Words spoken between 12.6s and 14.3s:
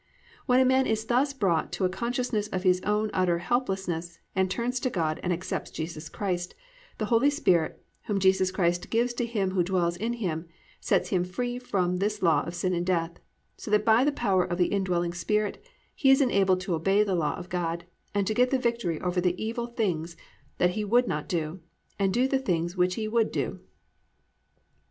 and death so that by the